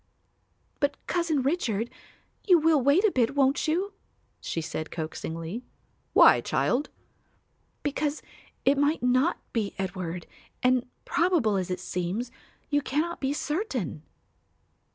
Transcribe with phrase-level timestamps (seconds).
[0.79, 1.91] "But, Cousin Richard,
[2.47, 3.93] you will wait a bit, won't you?"
[4.39, 5.61] she said coaxingly.
[6.13, 6.89] "Why, child?"
[7.83, 8.23] "Because
[8.65, 10.25] it might not be Edward,
[10.63, 12.31] and, probable as it seems,
[12.71, 14.01] you cannot be certain."